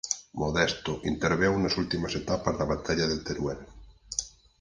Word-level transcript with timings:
Modesto 0.41 0.91
interveu 1.11 1.53
nas 1.59 1.75
últimas 1.81 2.13
etapas 2.21 2.53
da 2.59 2.69
batalla 2.73 3.05
de 3.11 3.17
Teruel. 3.27 3.61